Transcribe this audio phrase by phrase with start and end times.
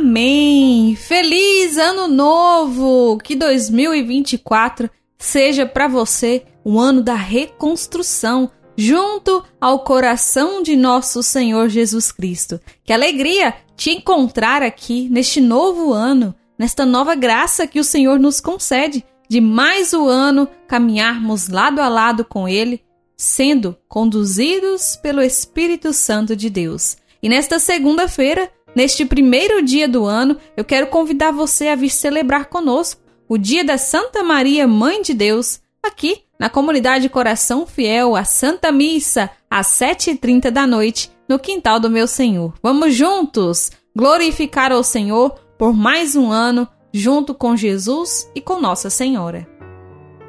[0.00, 0.94] Amém!
[0.94, 3.18] Feliz Ano Novo!
[3.18, 11.68] Que 2024 seja para você um ano da reconstrução junto ao coração de nosso Senhor
[11.68, 12.60] Jesus Cristo.
[12.84, 18.40] Que alegria te encontrar aqui neste novo ano, nesta nova graça que o Senhor nos
[18.40, 22.84] concede de mais um ano caminharmos lado a lado com Ele,
[23.16, 26.96] sendo conduzidos pelo Espírito Santo de Deus.
[27.20, 32.46] E nesta segunda-feira, Neste primeiro dia do ano, eu quero convidar você a vir celebrar
[32.46, 38.22] conosco o dia da Santa Maria, Mãe de Deus, aqui na comunidade Coração Fiel, a
[38.22, 42.54] Santa Missa, às 7h30 da noite, no quintal do meu Senhor.
[42.62, 48.88] Vamos juntos glorificar ao Senhor por mais um ano, junto com Jesus e com Nossa
[48.88, 49.44] Senhora.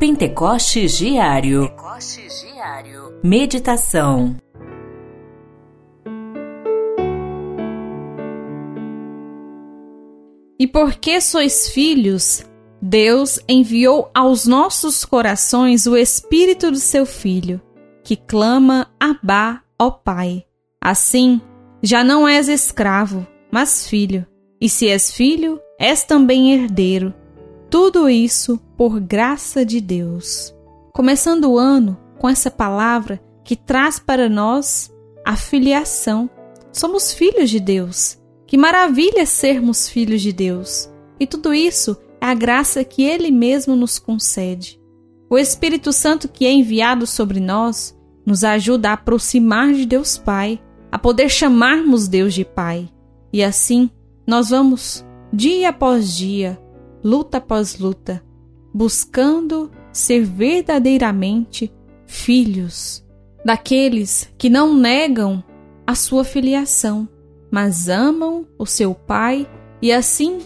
[0.00, 1.68] Pentecostes Diário.
[1.68, 3.20] Pentecostes Diário.
[3.22, 4.34] Meditação.
[10.58, 12.44] E porque sois filhos,
[12.80, 17.60] Deus enviou aos nossos corações o Espírito do seu Filho,
[18.02, 20.44] que clama Abá, ó Pai.
[20.80, 21.40] Assim,
[21.82, 24.26] já não és escravo, mas filho.
[24.60, 27.14] E se és filho, és também herdeiro.
[27.70, 30.54] Tudo isso por graça de Deus.
[30.92, 34.92] Começando o ano com essa palavra que traz para nós
[35.24, 36.28] a filiação.
[36.72, 38.21] Somos filhos de Deus
[38.52, 40.92] que maravilha sermos filhos de Deus!
[41.18, 44.78] E tudo isso é a graça que Ele mesmo nos concede.
[45.30, 50.60] O Espírito Santo que é enviado sobre nós nos ajuda a aproximar de Deus Pai,
[50.90, 52.90] a poder chamarmos Deus de Pai.
[53.32, 53.88] E assim,
[54.26, 55.02] nós vamos,
[55.32, 56.60] dia após dia,
[57.02, 58.22] luta após luta,
[58.74, 61.72] buscando ser verdadeiramente
[62.04, 63.02] filhos
[63.42, 65.42] daqueles que não negam
[65.86, 67.08] a sua filiação,
[67.52, 69.46] mas amam o seu Pai
[69.82, 70.38] e assim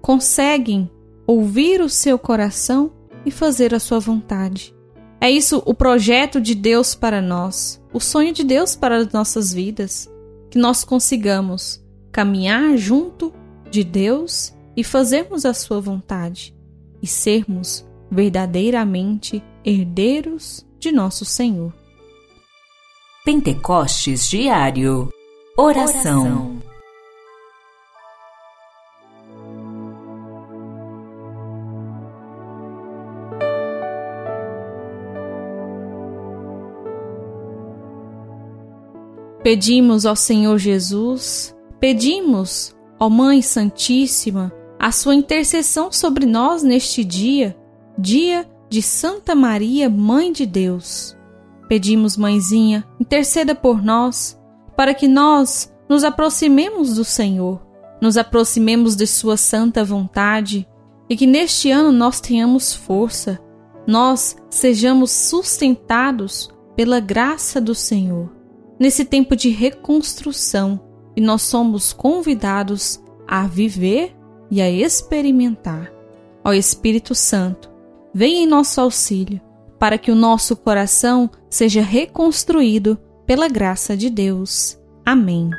[0.00, 0.90] conseguem
[1.26, 2.90] ouvir o seu coração
[3.26, 4.74] e fazer a sua vontade.
[5.20, 9.52] É isso o projeto de Deus para nós, o sonho de Deus para as nossas
[9.52, 10.10] vidas,
[10.50, 13.30] que nós consigamos caminhar junto
[13.70, 16.56] de Deus e fazermos a sua vontade
[17.02, 21.74] e sermos verdadeiramente herdeiros de nosso Senhor.
[23.24, 25.12] Pentecostes Diário
[25.60, 26.56] Oração.
[39.42, 47.58] Pedimos ao Senhor Jesus, pedimos, ó Mãe Santíssima, a sua intercessão sobre nós neste dia,
[47.98, 51.16] dia de Santa Maria, Mãe de Deus.
[51.68, 54.37] Pedimos, Mãezinha, interceda por nós
[54.78, 57.60] para que nós nos aproximemos do Senhor,
[58.00, 60.68] nos aproximemos de Sua santa vontade
[61.10, 63.40] e que neste ano nós tenhamos força,
[63.88, 68.32] nós sejamos sustentados pela graça do Senhor.
[68.78, 70.80] Nesse tempo de reconstrução,
[71.16, 74.16] e nós somos convidados a viver
[74.48, 75.92] e a experimentar.
[76.44, 77.68] Ó Espírito Santo,
[78.14, 79.40] vem em nosso auxílio,
[79.76, 82.96] para que o nosso coração seja reconstruído
[83.28, 84.78] pela graça de Deus.
[85.04, 85.50] Amém.